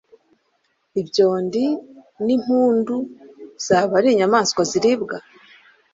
Ibyondi 1.01 1.63
n’impundu 2.25 2.95
zaba 3.65 3.93
ari 3.99 4.07
inyamaswa 4.11 4.61
ziribwa? 4.71 5.17